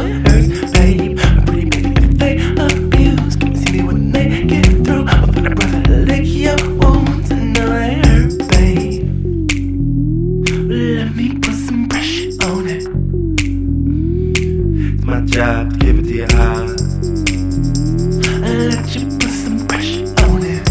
[0.00, 1.18] it hurts, babe.
[1.46, 3.36] Pretty baby if they abuse.
[3.36, 5.06] Can you see me when they get through?
[5.06, 7.30] I find a to lick your wounds.
[7.30, 9.04] It hurts, babe.
[10.70, 12.84] Let me put some pressure on it.
[14.94, 16.82] It's my job to give it to your eyes.
[18.40, 20.64] Let you put some pressure on it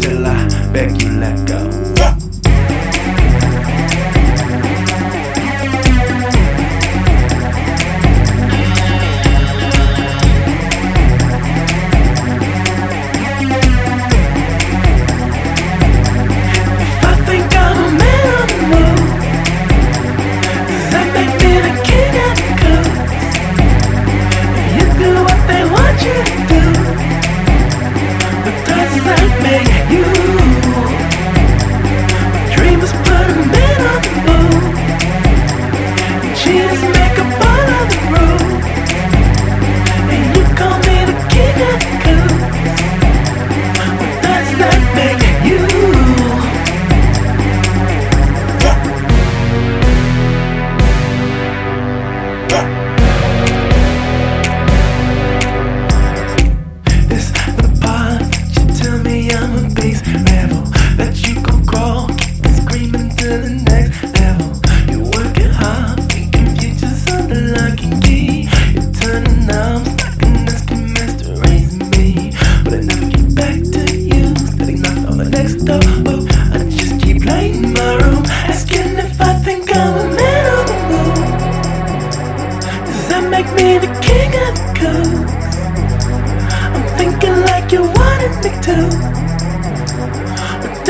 [0.00, 1.87] till I beg you let go.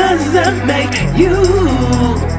[0.09, 2.38] Does that make me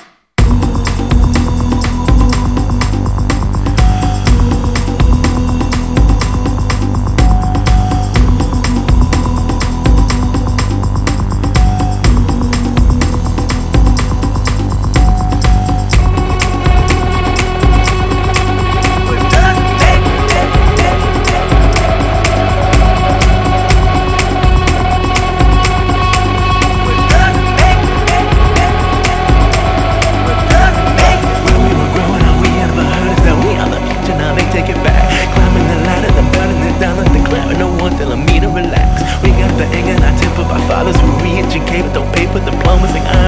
[42.75, 43.20] moments like I